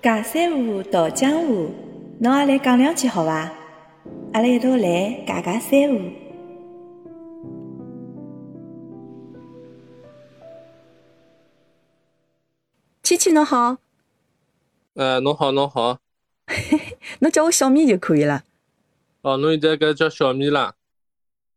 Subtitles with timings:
[0.00, 1.72] 尬三胡，道江湖，
[2.20, 3.50] 侬也来讲两句好伐？
[4.32, 6.10] 阿拉一道来尬尬三胡。
[13.02, 13.78] 七七侬好，
[14.94, 15.98] 呃，侬好，侬好，
[17.18, 18.44] 侬叫我小米就可以了。
[19.22, 20.74] 哦，侬现在搿叫小米啦？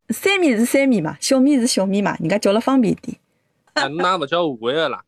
[0.10, 3.20] 三米是三米嘛，小米是小米嘛，人家叫了方便点。
[3.74, 5.06] 啊，侬哪勿叫误会个啦？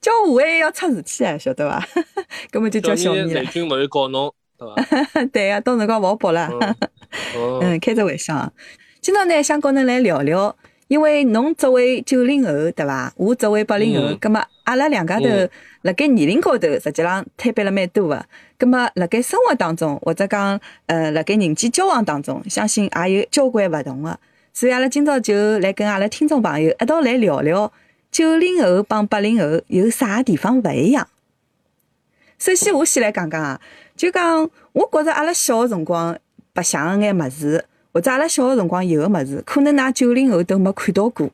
[0.00, 1.86] 叫误会要出事体啊，晓得伐？
[2.50, 3.46] 根本就叫小米了雷。
[3.46, 5.24] 军勿会告侬，对伐？
[5.32, 6.48] 对呀、到辰光勿好播了。
[7.60, 8.52] 嗯，开只玩笑啊。
[9.00, 10.56] 今朝呢，想跟侬来聊聊，
[10.88, 13.12] 因为侬作为九零后，对伐？
[13.16, 15.50] 我作为八零后，嗯葛么阿拉两家头嗯
[15.82, 18.24] 辣盖年龄高头，实际上推别了蛮多个。
[18.56, 24.18] 葛么辣盖生活当中，或者讲呃辣盖人际交往当中，相信也有交关勿同个。
[24.52, 27.70] 所以阿拉今朝就来跟阿拉听众朋友一道来聊聊
[28.10, 31.08] 九零后帮八零后有啥地方勿一样。
[32.38, 33.60] 首先，我先来讲讲啊，
[33.96, 36.18] 就讲我觉着阿拉小个辰光
[36.52, 41.30] 白相个眼物事，或者阿拉小个辰光有个物事，可能㑚九零后都没看到过。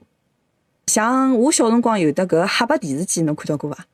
[0.86, 3.86] 像我小辰光有的搿个黑白电视机，侬看到过伐？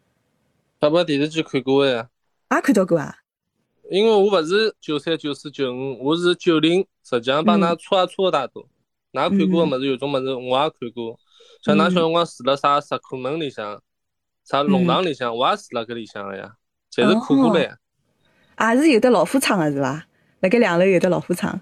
[0.80, 2.08] 黑白电视机看过个呀，
[2.50, 3.18] 也看到过啊？
[3.90, 8.66] 因为我勿是九三、九四、九五，我是九零，实际上帮㑚差也差勿大多。
[9.12, 11.20] 㑚看过个物事，有种物事我也看过，
[11.62, 13.80] 像㑚小辰光住辣啥石库门里向，
[14.44, 16.56] 啥弄堂里向，我也住辣搿里向个呀，
[16.92, 17.78] 侪是看过来。
[18.74, 20.06] 也是有的老虎仓个是伐？
[20.40, 21.60] 辣盖两楼有的老虎仓。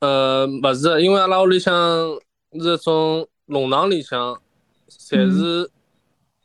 [0.00, 1.74] 呃，勿是，因为阿拉屋里向
[2.60, 4.40] 是种弄堂里向，
[4.88, 5.70] 侪是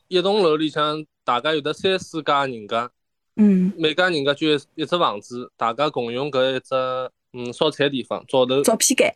[0.08, 2.90] 一栋楼里向，大概有得三四家人家，
[3.36, 6.76] 嗯，每家人家就一一只房子，大家共用搿一只
[7.34, 9.16] 嗯烧菜地方，灶头，灶片间。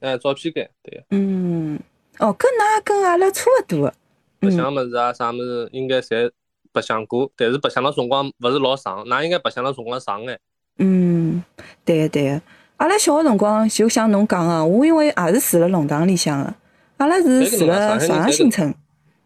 [0.00, 1.80] 哎，照片间，对个，嗯，
[2.18, 3.94] 哦，跟㑚跟阿拉差勿多个。
[4.40, 6.30] 白嗯相物事啊，啥物事应该侪
[6.72, 10.38] 白相过，但是白相的辰光勿是老长，㑚应该白相的辰光长眼。
[10.78, 11.42] 嗯，
[11.84, 12.42] 对个对个。
[12.78, 16.54] 阿拉小个辰光，就像侬讲个，我因为也是住辣弄堂里向个，
[16.96, 18.74] 阿拉是住辣上海新村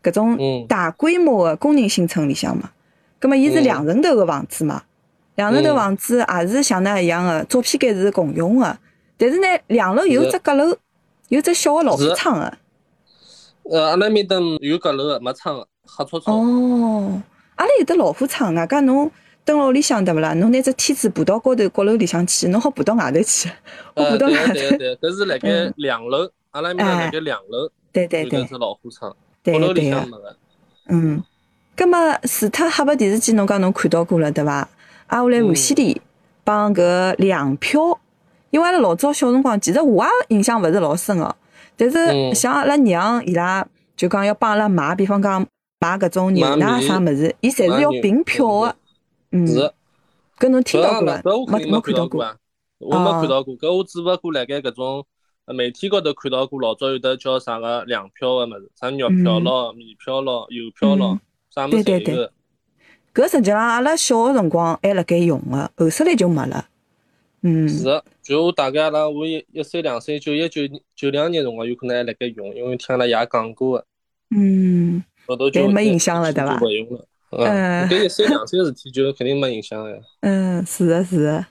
[0.02, 2.70] 搿种嗯大规模个工人新村里向嘛。
[3.18, 4.82] 葛末伊是嗯两层头个房子嘛，
[5.36, 8.78] 两层头嗯房子也是像㑚一样个，照片间是共用个，
[9.16, 10.76] 但是呢，两楼有只阁楼，
[11.28, 12.52] 有只小个老虎是仓个。
[13.70, 16.34] 呃，阿拉面搭有阁楼个，没窗个，黑戳戳。
[16.34, 17.22] 哦，
[17.56, 19.10] 阿拉有得老虎窗，外加侬
[19.44, 20.34] 蹲辣屋里向对勿啦？
[20.34, 23.50] 侬拿只梯子爬到高头阁楼里向去，侬好爬到外头去。
[23.94, 24.54] 我爬呃，到对外头。
[24.54, 29.90] 个对个对个，搿是辣盖嗯两楼，阿拉面搭辣盖两楼，对对对有得只老虎窗，对阁楼里。
[29.90, 30.36] 向没个。
[30.88, 31.22] 嗯，
[31.74, 34.68] 葛末除脱黑白电视机，侬讲侬看到过了对伐？
[35.08, 36.00] 挨下来无线电
[36.42, 37.98] 帮搿粮票，
[38.50, 41.34] 因为阿拉老早小辰光，其实我也印象勿是老深个，
[41.76, 42.34] 但是嗯。
[42.34, 43.66] 像阿拉娘伊拉
[43.96, 45.46] 就讲要帮阿拉买，比方讲
[45.80, 48.76] 买搿种牛奶啥物事，伊侪是要凭票个。
[49.32, 49.72] 嗯，是，
[50.38, 51.22] 搿侬听到过伐？
[51.58, 52.18] 没没看到过。
[52.18, 52.22] 过。
[52.24, 52.36] 啊，
[52.78, 55.04] 我没看到过，搿我只勿过辣盖搿种
[55.46, 61.20] 呃媒体高头看到过，老早有得叫啥个粮票个物事，啥肉票咯、米票咯、油票咯嗯，
[61.50, 62.14] 啥物对对对。
[62.14, 62.30] 事侪有。
[63.14, 66.66] 搿实际上阿拉小个辰光还辣盖用个，后首来就没了。
[67.48, 70.62] 嗯，是的，就我大概阿拉我一一三两岁，九一九
[70.96, 73.86] 九两年辰光有可能还辣盖用，因为听阿拉爷讲过个，
[74.36, 77.06] 嗯，后头就没影响了对伐就勿用了。
[77.30, 79.96] 嗯嗯，搿一三两岁个事体就肯定没影响个呀。
[80.22, 81.46] 嗯，是的是的。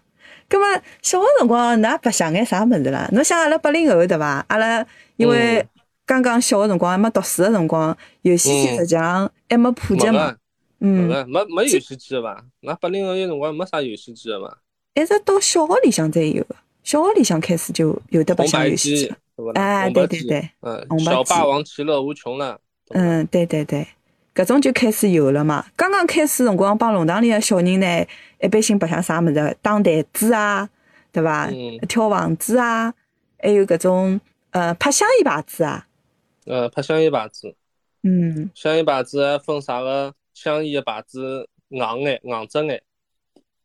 [0.49, 0.65] 葛末
[1.01, 3.09] 小个辰光，㑚白相眼啥物事啦？
[3.13, 4.43] 侬像阿拉八零后对伐？
[4.49, 4.85] 阿拉
[5.15, 5.67] 因为嗯
[6.05, 10.31] 刚刚小个辰光还没读书个辰光，游戏机嗯实际上还没普及嘛。
[10.31, 10.37] 没
[10.79, 12.45] 嗯，没没游戏机个伐？
[12.61, 14.55] 㑚八零后有辰光没啥游戏机个嘛，
[14.95, 19.51] 一直到小学里向才有个，小学里向开始就有的白相游戏了。？
[19.53, 22.59] 哎，对对对，嗯小霸王其乐无穷了。
[22.91, 23.85] 嗯，对对对，
[24.33, 25.65] 搿种就开始有了嘛。
[25.75, 28.07] 刚刚开始辰光，帮弄堂里个小人呢，
[28.41, 29.57] 一般性白相啥物事？
[29.61, 30.69] 打台子啊，
[31.11, 31.47] 对伐？
[31.51, 32.93] 嗯跳房子啊，
[33.39, 35.85] 还有搿种呃拍香烟牌子啊。
[36.45, 37.53] 呃，拍香烟牌子，
[38.03, 42.81] 嗯，香烟牌子还分啥个香烟个牌子硬眼、硬质眼，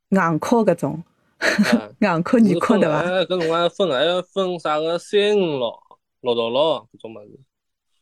[0.09, 1.05] 硬壳搿种，嗯，
[2.01, 2.99] 硬壳、软壳对伐？
[3.01, 5.81] 哎，搿辰光还分，还要分啥个三五咯、
[6.21, 7.41] 六道咯搿种物事。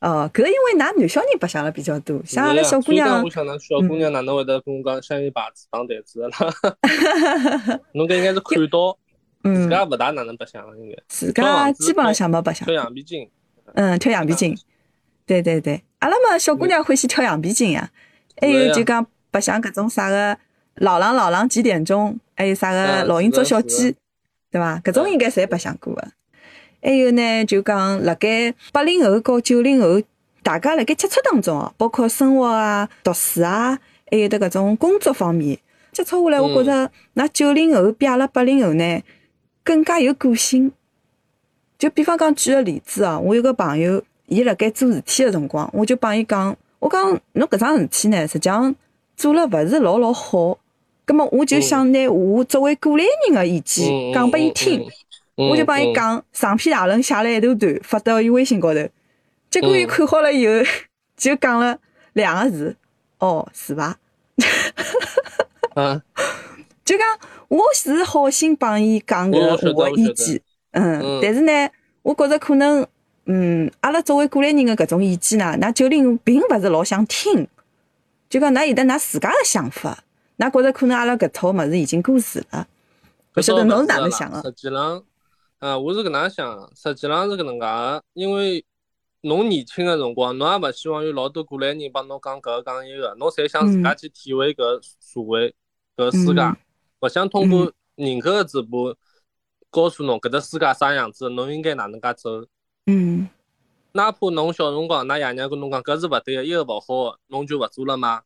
[0.00, 7.80] 哦，搿因为㑚男小人白相了比较多，像阿拉小姑娘我，想㑚小姑娘哪能会得跟我讲香烟牌子打台子的啦？
[7.94, 8.96] 侬搿应该是看到，
[9.42, 12.82] 自嗯，家勿大哪能白相了，应该自家基本上没白相跳。
[12.82, 13.28] 橡皮筋。
[13.74, 14.56] 嗯，跳橡皮筋，
[15.26, 17.90] 对对对，阿拉嘛小姑娘欢喜跳橡皮筋呀，
[18.40, 20.38] 还有就讲白相搿种啥个
[20.76, 23.96] 老狼老狼几点钟，还有啥个嗯老鹰捉小鸡，
[24.48, 24.80] 对伐？
[24.84, 26.08] 搿种应该侪白相过个。
[26.80, 30.00] 还有呢，就讲辣盖八零后和九零后，
[30.44, 33.76] 大家辣盖接触当中哦，包括生活啊、读书啊，
[34.08, 35.58] 还有得搿种工作方面，
[35.90, 39.02] 接触下来，我觉着㑚九零后比阿拉八零后呢
[39.64, 40.70] 更加有个性。
[41.76, 48.72] 就比方讲举个例子哦，我有个朋友，伊辣盖做事体个辰光，我就帮伊讲，我讲侬搿桩事体呢，实际上
[49.16, 50.56] 做了勿是老老好。
[51.08, 54.86] 葛末我就想拿我作为过来人个意见讲拨伊听，
[55.36, 58.86] 我就帮伊讲长篇大论写了一大段发到伊微信高头，
[59.50, 60.52] 结果伊看好了以后
[61.16, 61.78] 就讲了
[62.12, 62.76] 两个字：
[63.20, 63.96] 哦，是伐？
[65.76, 66.02] 嗯，
[66.84, 67.06] 就讲
[67.48, 69.38] 我是好心帮伊讲个
[69.74, 70.38] 我个意见，
[70.72, 71.70] 嗯，但是呢，
[72.02, 72.86] 我觉着可能，
[73.24, 77.48] 嗯，阿拉作为过来人个搿种意见呢，㑚九零后并勿是老想听，
[78.28, 80.04] 就讲㑚有得㑚自家个想法。
[80.40, 82.66] 那觉着可能阿拉搿套物事已经过时了，
[83.34, 84.40] 勿晓得侬哪能想个？
[84.40, 85.02] 实际上，
[85.58, 88.64] 啊，我是搿能想，实际上是搿能介个，因为
[89.22, 95.52] 侬年轻个辰光，侬也勿希望有老多过来人帮侬讲搿个讲伊个，侬侪想自家去体会搿社会
[95.96, 96.60] 搿世界，
[97.00, 98.68] 勿想通过人口个嘴巴
[99.70, 102.44] 告诉侬搿只世界啥样子，侬应该哪能介走。
[102.86, 103.28] 嗯。
[103.90, 108.22] 哪怕侬小辰光，㑚爷娘跟侬讲搿是勿对个，伊个勿好个，侬就勿做了吗？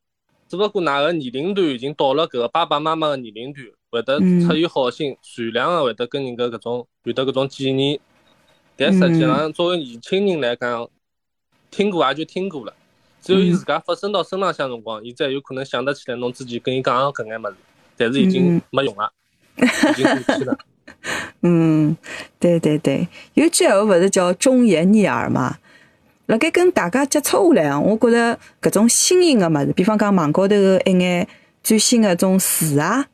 [0.52, 7.98] 只不过，㑚个年龄段已经到了搿个爸爸妈妈个年龄段，会得出于好心、善良个会得跟人家搿种有得搿种建议。
[8.76, 10.86] 但实际上，作为年轻人来讲，
[11.70, 12.74] 听过也就听过了。
[13.22, 17.54] 只有伊自家发生到身浪向辰光，伊才有可能想得起来侬之前跟伊讲个搿眼物事，
[17.96, 19.10] 但是已经没用了，
[19.56, 20.58] 已经过去了。
[21.40, 21.96] 嗯，
[22.38, 25.56] 对对对，有句话勿是叫忠言逆耳嘛？
[26.26, 31.26] 辣盖跟大家接触下来啊，我觉着搿种新颖个物事，比方讲网高头个一眼
[31.62, 33.04] 最新个种词啊，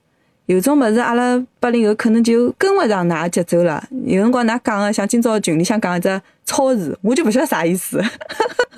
[0.47, 3.83] 有种物事阿拉八零后可能就跟勿上㑚节奏了。
[4.05, 7.99] 有辰光㑚讲个，像今朝群里向讲一只超市，我就勿晓得啥意思，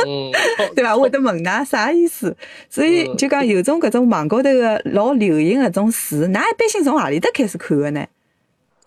[0.07, 0.31] 嗯，
[0.75, 0.97] 对伐？
[0.97, 2.35] 我会得问㑚啥意思。
[2.69, 8.07] 所以就讲有种搿种网高头个老流行个种词，㑚一般性从何里搭开始看个呢？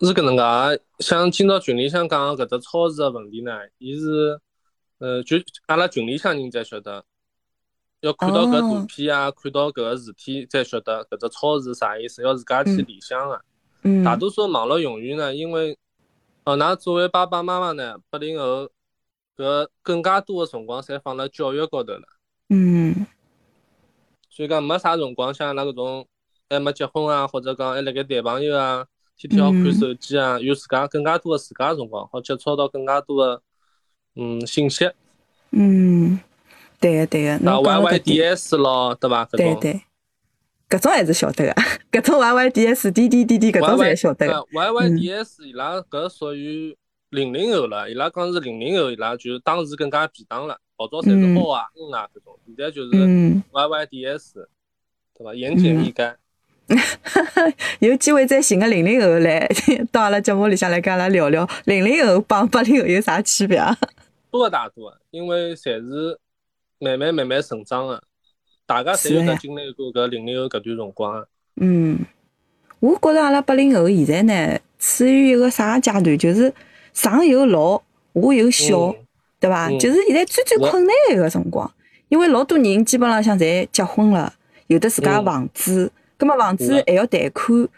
[0.00, 4.40] 是搿能介，像今朝群里向讲个搿只超市个问题呢，伊是。
[5.04, 5.36] 呃，就
[5.66, 7.04] 阿拉群里向人才晓得，
[8.00, 13.38] 要看到搿图片啊，看到搿个事体，才晓得搿只超市啥意思，要自家去联想个。
[13.82, 14.02] 嗯。
[14.02, 15.76] 大多数网络用语呢，因为，
[16.44, 18.70] 哦，㑚作为爸爸妈妈呢，八零后，
[19.36, 22.08] 搿更加多的辰光侪放辣教育高头了。
[22.48, 23.06] 嗯。
[24.30, 26.08] 所以讲没啥辰光像阿拉搿种
[26.48, 28.86] 还没结婚啊，或者讲还辣盖谈朋友啊，
[29.18, 33.42] 天天要看手机啊，有自家更加多的自家辰光，好接触到更加多个。
[34.16, 34.90] 嗯，信息。
[35.50, 36.18] 嗯，
[36.80, 39.24] 对个对个，那 Y Y D S 咯，对伐？
[39.32, 39.80] 对对，
[40.68, 41.62] 搿种还是晓得个，
[41.92, 44.46] 搿种 Y Y D S 滴滴滴滴搿种侪晓得个。
[44.52, 46.76] Y Y D S 伊拉搿属于
[47.10, 52.90] 零零后了，伊拉讲是零零后，伊拉就当时更加便当了，老早侪是好啊、嗯啊搿种，现在就是
[53.52, 54.48] Y Y D S，
[55.16, 55.34] 对伐？
[55.34, 56.14] 言简意赅。
[57.78, 59.46] 有机会再寻个零零后来
[59.92, 63.76] 到阿拉节目里向来跟阿拉聊聊，零零后帮八零后有啥区别啊？
[64.34, 66.18] 多大多，因为侪是
[66.80, 68.02] 慢慢慢慢成长的，
[68.66, 71.24] 大家侪有得经历过搿零零后搿段辰光。
[71.54, 72.00] 嗯，
[72.80, 76.18] 我觉着阿拉八零后现在呢，处于一个啥阶段？
[76.18, 76.52] 就是
[76.92, 78.92] 上有老，下有小，
[79.38, 79.70] 对伐？
[79.78, 81.72] 就是现在最最困难一个辰光，
[82.08, 84.34] 因为老多人基本浪向侪结婚了，
[84.66, 85.92] 有的自家房子。
[86.18, 87.68] 那么房子还要贷款，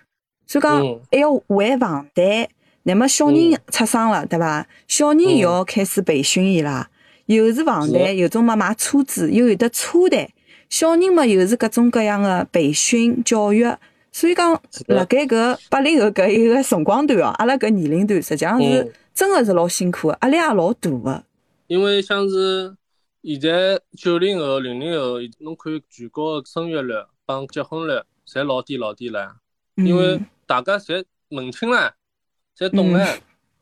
[0.46, 0.80] 所以讲
[1.12, 2.48] 还要还房贷。
[2.86, 4.66] 那么小人出生了，对伐？
[4.86, 6.88] 小人又要开始培训伊拉，
[7.26, 10.30] 又是房贷，有种嘛买车子，又有的车贷。
[10.70, 13.64] 小人嘛又是各种各样的培训教育，
[14.12, 14.52] 所以讲
[14.86, 21.24] 辣盖搿八零后搿一个辰光段哦，阿拉搿年龄段实际上是真的是老辛苦的，压力也老大个。
[21.66, 22.76] 因为像是
[23.22, 28.02] 现在九零后、零零后，侬看全国的生育率帮结婚率。
[28.28, 29.36] 侪老低老低了，
[29.76, 31.94] 因为大家侪问清了，
[32.56, 33.04] 侪懂了。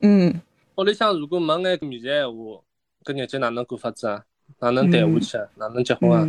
[0.01, 0.41] 嗯。
[0.77, 2.63] 屋里向如果没眼面子闲话，
[3.05, 4.25] 搿日脚哪能过法子啊？
[4.61, 5.49] 哪能谈下去啊？
[5.57, 6.29] 哪能结婚啊？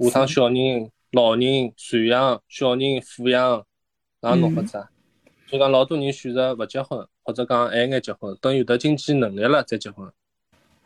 [0.00, 1.42] 下趟小人、老人
[1.76, 3.64] 赡养，小人抚养，
[4.20, 4.88] 哪能弄法子啊？
[5.46, 10.10] 所以讲，老多人选择勿结婚，或者讲晚眼结婚，等有得经济能力了再结婚。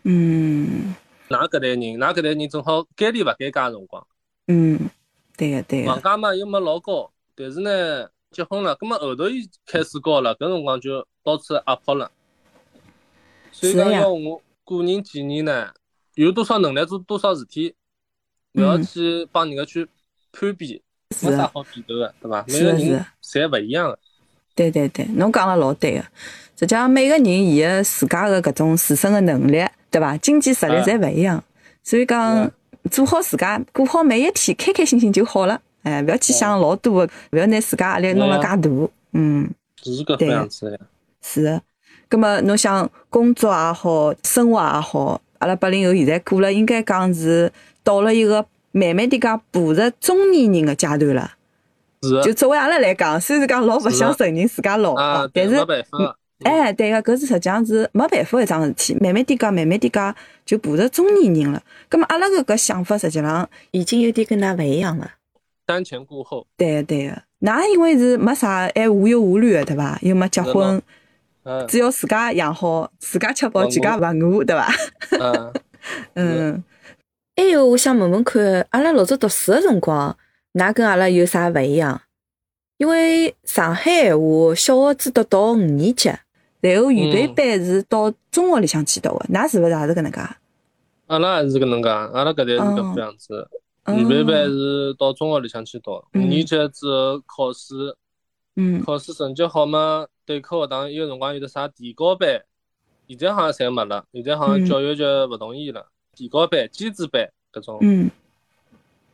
[0.04, 0.94] 嗯。
[1.28, 4.06] 㑚搿代人，㑚搿代人正好该离勿该嫁辰光。
[4.46, 4.90] 嗯。
[5.36, 12.10] 对个对个，房价嘛又没老高，但是呢，结婚了，葛末后头又开始高了，搿辰光就到处压迫了。
[13.52, 15.70] 所以讲要我个人建议呢，
[16.16, 17.74] 有多少能力做多少事体，
[18.54, 19.88] 勿要去帮人家去
[20.32, 20.82] 攀比，
[21.22, 22.44] 没啥好比头个，对伐？
[22.48, 23.98] 每个人侪勿一样个。
[24.54, 26.00] 对对对，侬讲了老对个。
[26.56, 30.16] 实际上每个人伊个自家个搿种自身个能力，对伐？
[30.18, 31.42] 经济实力侪勿一样，
[31.82, 32.50] 所以讲。
[32.90, 38.58] 做好自家，过好每一天，开开心心就好了，哎，勿要去想老多个，勿要拿自家压力弄了介大，
[39.12, 39.48] 嗯，
[39.82, 40.78] 是搿副对样子呀。
[41.22, 41.62] 是个。
[42.08, 47.50] 葛么侬想工作也好，生活也好，阿拉八零后现在过了应该讲是
[47.82, 51.32] 到了一个慢慢点讲步入中年人个阶段了。
[52.02, 54.94] 是的就作为阿拉来讲，虽然讲老勿想承认自家老
[55.32, 56.16] 但是没办法。
[56.42, 60.14] 哎，对个，搿是实际上是没办法一桩事体，慢慢点讲，慢慢点讲，
[60.44, 61.62] 就步入中年人了。
[61.88, 65.10] 葛么阿拉搿个想法实际上已经有点跟㑚勿一样了。
[65.66, 69.98] 瞻前顾后，对个对个，㑚因为是没啥还无忧无虑个，对伐？
[70.02, 70.80] 又没结婚，
[71.44, 74.68] 嗯只要自家养好，自家吃饱，勿全家勿饿，对伐？
[75.18, 75.52] 嗯，
[76.14, 76.64] 嗯，
[77.36, 80.16] 还有，我想问问看，阿拉老早读书个辰光，
[80.54, 82.00] 㑚跟阿拉有啥勿一样？
[82.78, 86.10] 因为上海闲话，小学只读到五年级，
[86.60, 90.20] 然后预备嗯班是到中学里向去读个，㑚是勿是也是搿能介？
[91.06, 93.48] 阿拉也是搿能介，阿拉搿代是搿副样子。
[93.92, 96.28] 预备班是到中学里向去读，五嗯。
[96.28, 97.96] 年级之后考试，
[98.56, 102.42] 嗯，考试成绩好嘛，对口学堂有辰光有得啥提高班，
[103.06, 104.66] 现在好像侪没了，现在好像嗯。
[104.66, 108.10] 教育局勿同意了，提高班、尖子班搿种，嗯，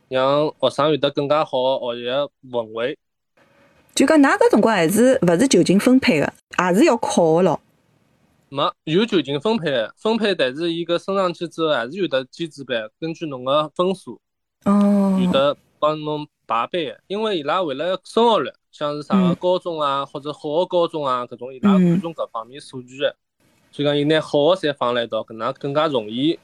[0.07, 2.97] 让学生有得更加好个学习氛围。
[3.93, 7.59] 就讲㑚搿辰光还是勿是就近分配个，也是要考个咯。
[8.47, 14.19] 没有就近分配的，分配，但是伊搿升上去之后还是有得尖子班，根据侬个分数
[14.65, 23.15] 哦，有的帮侬排班的，因为伊拉为了升学率，像是啥个嗯高中啊或者好个高中啊搿种，伊拉嗯看重搿方面数据的，
[23.71, 26.37] 所以讲伊拿好个侪放辣一道，搿能更加容易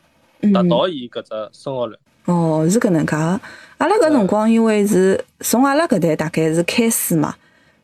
[0.54, 1.96] 达嗯到伊搿只升学率。
[2.26, 3.42] 哦，是搿能介个。
[3.78, 7.36] 阿拉搿辰光因为是从阿拉搿代大概是开始嘛，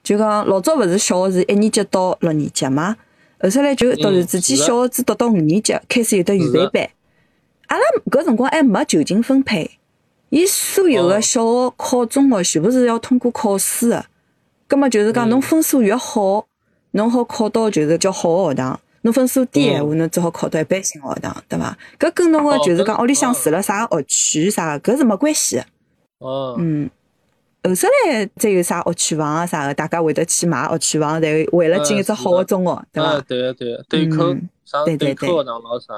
[0.03, 2.95] 就讲老早勿是小学是一年级到六年级嘛，
[3.39, 6.89] 后头来就突然之间小学只读到五年级，开始有得预备班。
[7.67, 9.69] 阿拉搿辰光还没就近分配，
[10.33, 14.03] 伊所有个哦小学考中学全部是要通过考试个。
[14.67, 16.43] 葛么就是讲嗯侬分数越好，
[16.93, 18.79] 侬好考到就是叫好个学堂。
[19.03, 21.77] 侬分数低闲话，侬只好考到一般性学堂，对伐？
[21.99, 25.65] 搿跟侬个哦就是讲屋里向哦住了啥个学区啥个，搿是没关系个。
[26.17, 26.89] 哦，嗯，
[27.63, 33.21] 后首来再有啥学区房啊啥个，大家会得去买学区房，然后为了进一只好个中学，对啊，伐？
[33.27, 35.93] 对个对个，对口嗯啥对对对口学堂老啥，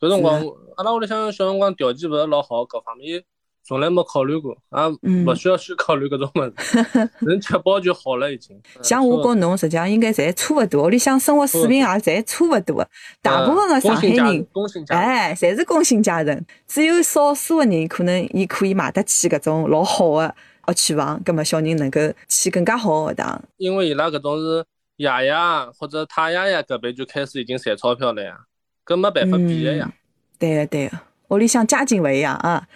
[0.00, 0.42] 搿辰光
[0.76, 3.22] 阿拉屋里向小辰光条件勿是老好，各方面
[3.66, 5.24] 从来没考虑过，也嗯。
[5.26, 8.60] 勿需要去考虑搿种物事， 能吃饱就好了已经。
[8.82, 12.88] 像我跟侬实际上应该侪差勿多，屋里向生活水平也侪差勿多个。
[13.22, 14.46] 大部分个上海人，
[14.88, 20.34] 哎，侪是工薪阶层，只有少数个人可能伊可以买得起搿种老好个
[20.68, 23.42] 学区房，葛末小人能够去更加好个学堂。
[23.56, 24.64] 因为伊拉搿种是
[24.96, 25.32] 爷爷
[25.78, 28.38] 或者太爷爷搿辈就开始已经赚钞票了呀，
[28.84, 29.90] 搿没办法比个呀，
[30.38, 30.98] 对个对个，
[31.34, 32.66] 屋里向家境勿一样啊。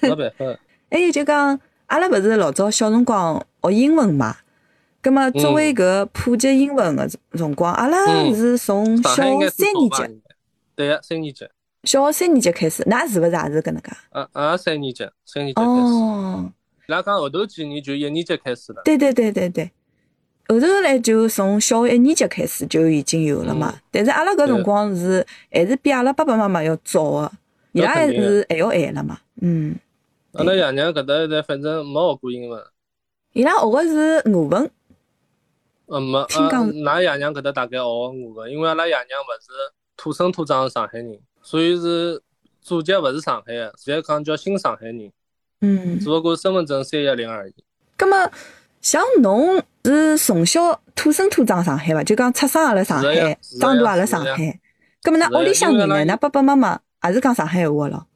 [0.00, 0.58] 办法。
[0.90, 4.36] 还有就讲，阿拉勿是老早小辰光学英文嘛？
[5.02, 7.06] 葛么作为搿普及英文个
[7.36, 10.20] 辰光，阿拉嗯是从小学三年级，
[10.74, 11.46] 对个，三年级，
[11.82, 13.90] 小学三年级开始，㑚是勿是也是搿能介？
[14.08, 15.68] 啊啊，三年级，三年级开始。
[15.68, 16.50] 哦，
[16.88, 18.80] 伊拉讲后头几年就一年级开始了。
[18.82, 19.70] 对对对对对，
[20.48, 23.74] 后头来就从小学一年级开始就已经有了嘛。
[23.74, 27.32] 嗯但是阿拉搿辰光是还是比阿拉爸爸妈妈要早个，
[27.74, 29.18] 伊拉还是还要晚了嘛。
[29.42, 29.76] 嗯，
[30.32, 32.64] 阿拉爷娘搿搭反正没学过英文，
[33.32, 34.70] 伊拉学个是俄文。
[35.86, 39.50] 呃没，呃，听讲㑚爷娘搿搭大概学个俄文，因为阿拉爷娘勿是
[39.96, 42.22] 土生土长个上海人，所以是
[42.62, 45.12] 祖籍勿是上海个，直接讲叫新上海人，
[45.60, 47.54] 嗯，只不过身份证三一零而已。
[47.96, 48.30] 葛么
[48.80, 52.04] 像侬是从小土生土长上海伐？
[52.04, 54.60] 就讲出生阿拉上海长大阿拉上海。
[55.02, 55.96] 葛么㑚屋里向人呢？
[56.06, 58.06] 㑚爸爸妈妈也是讲上海话个咯？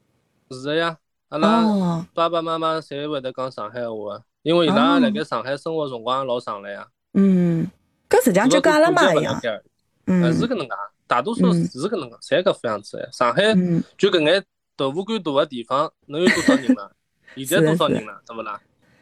[0.51, 0.97] 是个呀，
[1.29, 6.87] 阿拉哦，爸爸妈妈侪会得讲上海话个，因为伊哦拉辣盖上海生活辰光老长了呀。
[7.15, 7.67] 嗯，
[8.09, 9.39] 搿实际上就跟阿拉妈一样。
[9.45, 9.61] 呃，
[10.07, 10.75] 嗯是搿能介，
[11.07, 13.09] 大多数嗯是搿能介，侪搿副样子的。
[13.13, 14.43] 上海嗯，就搿眼
[14.77, 16.91] 豆腐干大个地方，能有多少人呢？
[17.37, 18.59] 现在多少人了，对勿啦？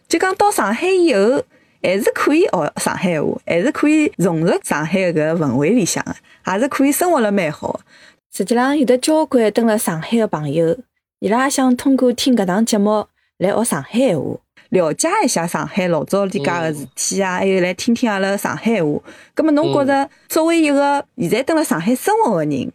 [0.09, 1.43] 就讲到上海以后，
[1.81, 7.81] 还是可以学上海话，还是可以融入上海个搿氛围里向个，还是可以生活了蛮好个。
[8.37, 10.76] 实际上有得交关蹲辣上海个朋友，
[11.21, 13.07] 伊拉也想通过听搿档节目
[13.38, 14.37] 来学上海话，
[14.69, 19.00] 了解一下上海老早里家个事体啊，还有来听听阿拉上海话。
[19.35, 22.71] 葛么侬觉着作为一个现在蹲辣上海生活个人，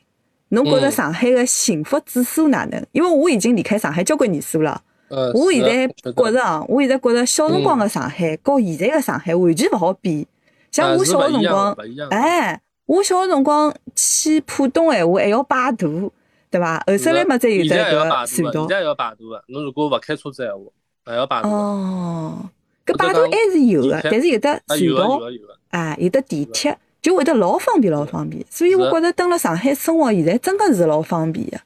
[0.50, 2.84] 侬觉着嗯上海个幸福指数哪能？
[2.91, 4.82] 因为我已经离开上海交关年数了。
[5.10, 10.27] 呃，我现在觉着啊，我现在觉着小辰光个上海和现在个上海完全勿好比。
[10.72, 11.77] 像我小个辰光，
[12.10, 16.12] 哎，我小个辰光去浦东闲话还要摆渡，
[16.50, 16.84] 对伐？
[16.86, 18.70] 后首来嘛，再有得现在要摆渡的，搿隧道现。
[18.70, 19.44] 在还要摆渡个。
[19.48, 20.64] 侬如果勿开车子闲话，
[21.06, 21.48] 还要摆渡。
[21.48, 22.50] 哦，
[22.86, 28.46] 搿摆渡还是有个，但是有的啊，隧道个有个，啊，有的地铁就会得老方便老方便。
[28.50, 31.58] 所以我觉着蹲辣上海生活现在真个是老方便个。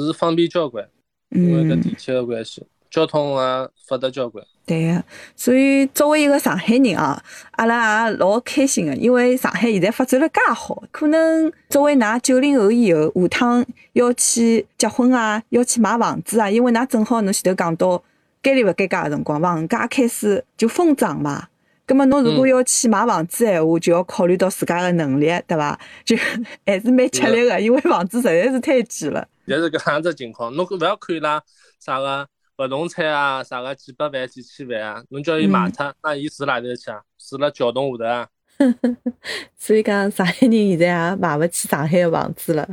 [0.00, 0.88] 是方便交关，
[1.30, 4.44] 因为搿嗯，地铁个关系，交通啊发达交关。
[4.66, 5.04] 对个。
[5.34, 10.82] 所以作为一个上海人啊，阿拉也老开心个，因为上海现在发展了介好。
[10.90, 18.02] 可能作为㑚九零后以后，下趟要去结婚啊，要去买房子啊，因为㑚正好侬前头讲到
[18.42, 21.48] 该里勿该嫁个辰光，房价开始就疯涨嘛。
[21.86, 25.76] 葛么侬如果嗯要去买房子闲话，就要考虑到自家个能力，对伐？
[26.04, 26.16] 就
[26.64, 29.26] 还是蛮吃力个，因为房子实在是太贵了。
[29.48, 31.42] 现在是搿样子情况，侬勿要看伊拉
[31.80, 32.28] 啥个
[32.60, 37.02] 勿动产啊，啥个几百万、几千万啊，侬叫伊卖嗯脱，那伊住哪头去啊？
[37.16, 38.28] 住辣桥洞下头啊？
[39.56, 42.68] 所以讲上海人现在也买勿起上海个房子了。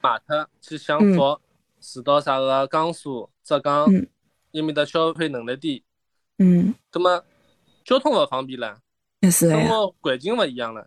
[0.00, 1.40] 卖脱去享嗯福，
[1.80, 4.06] 住到啥个江苏、浙江嗯，
[4.52, 5.82] 伊面搭消费能力低，
[6.38, 7.24] 嗯，葛么
[7.84, 8.78] 交通勿方便了，
[9.22, 9.68] 生是个呀。
[9.68, 10.86] 活环境勿一样了，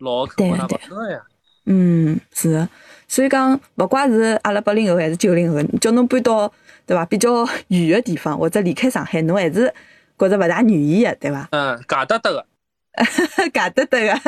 [0.00, 1.24] 老客户那对对勿够呀。
[1.66, 2.52] 嗯，是。
[2.52, 2.68] 的，
[3.06, 6.52] 所以讲，勿怪是阿拉八零后还是九零后，叫侬搬到
[6.86, 9.72] 对伐比较远个地方，或者离开上海，侬还是
[10.18, 11.48] 觉着勿大愿意个，对伐？
[11.52, 12.46] 嗯，假得得个，
[13.52, 14.20] 假得得个，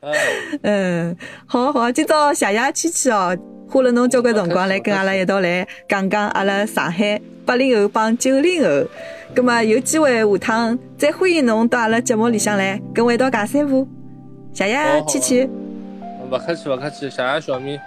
[0.00, 0.14] 嗯，
[0.62, 3.36] 嗯，好好，今朝谢谢七七哦，
[3.68, 8.88] 花了侬交关辰光来跟阿拉一道来讲讲阿拉上海八零后帮九零后，
[9.34, 13.86] 葛么有机会下趟再欢迎侬到阿拉节目里向来跟我一道讲三胡，
[14.52, 15.48] 谢谢七七，
[16.30, 17.78] 勿客气不客气，谢谢小米，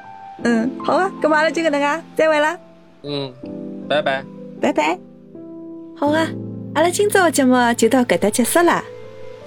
[0.44, 2.60] 嗯，好啊，葛么阿拉就搿能介，再会啦。
[3.04, 3.32] 嗯，
[3.88, 4.24] 拜拜。
[4.60, 5.00] 拜拜。
[5.96, 6.28] 好啊，
[6.76, 8.84] 阿拉今朝的节目就到搿搭结束啦。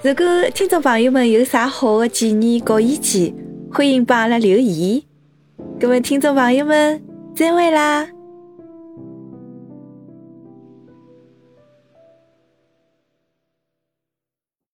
[0.01, 3.33] 如果听众朋友们有啥好的建议和意见，
[3.71, 5.03] 欢迎帮阿拉留言。
[5.79, 6.99] 各位听众朋友们，
[7.35, 8.07] 再会啦！